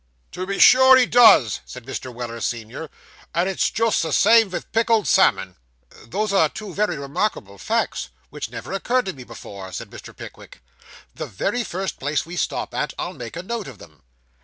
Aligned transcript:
'To 0.31 0.47
be 0.47 0.57
sure 0.57 0.97
he 0.97 1.05
does,' 1.05 1.59
said 1.63 1.85
Mr. 1.85 2.11
Weller, 2.11 2.41
senior; 2.41 2.89
'and 3.35 3.47
it's 3.47 3.69
just 3.69 4.01
the 4.01 4.11
same 4.11 4.49
vith 4.49 4.71
pickled 4.71 5.07
salmon!' 5.07 5.57
'Those 6.07 6.33
are 6.33 6.49
two 6.49 6.73
very 6.73 6.97
remarkable 6.97 7.59
facts, 7.59 8.09
which 8.31 8.49
never 8.49 8.73
occurred 8.73 9.05
to 9.05 9.13
me 9.13 9.23
before,' 9.23 9.71
said 9.71 9.91
Mr. 9.91 10.17
Pickwick. 10.17 10.63
'The 11.13 11.27
very 11.27 11.63
first 11.63 11.99
place 11.99 12.25
we 12.25 12.35
stop 12.35 12.73
at, 12.73 12.95
I'll 12.97 13.13
make 13.13 13.35
a 13.35 13.43
note 13.43 13.67
of 13.67 13.77
them. 13.77 14.01